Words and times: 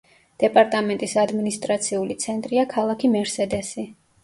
დეპარტამენტის 0.43 1.13
ადმინისტრაციული 1.25 2.17
ცენტრია 2.25 2.65
ქალაქი 2.75 3.15
მერსედესი. 3.21 3.89